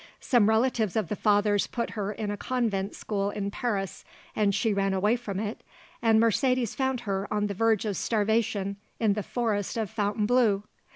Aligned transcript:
Some 0.19 0.49
relatives 0.49 0.95
of 0.95 1.09
the 1.09 1.15
father's 1.15 1.67
put 1.67 1.91
her 1.91 2.11
in 2.11 2.31
a 2.31 2.35
convent 2.35 2.95
school 2.95 3.29
in 3.29 3.51
Paris 3.51 4.03
and 4.35 4.55
she 4.55 4.73
ran 4.73 4.95
away 4.95 5.15
from 5.15 5.39
it 5.39 5.61
and 6.01 6.19
Mercedes 6.19 6.73
found 6.73 7.01
her 7.01 7.31
on 7.31 7.45
the 7.45 7.53
verge 7.53 7.85
of 7.85 7.95
starvation 7.95 8.77
in 8.99 9.13
the 9.13 9.21
forest 9.21 9.77
of 9.77 9.91
Fontainebleau. 9.91 10.63